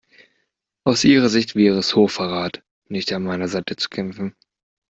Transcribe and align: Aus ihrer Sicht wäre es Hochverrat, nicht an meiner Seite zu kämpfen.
Aus 0.83 1.03
ihrer 1.03 1.29
Sicht 1.29 1.53
wäre 1.55 1.77
es 1.77 1.95
Hochverrat, 1.95 2.63
nicht 2.87 3.13
an 3.13 3.21
meiner 3.21 3.47
Seite 3.47 3.75
zu 3.75 3.87
kämpfen. 3.87 4.35